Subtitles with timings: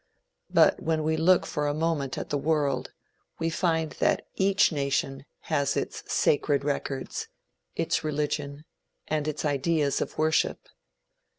[0.49, 2.91] But when we look for a moment at the world,
[3.37, 7.27] we find that each nation has its "sacred records"
[7.75, 8.65] its religion,
[9.07, 10.67] and its ideas of worship.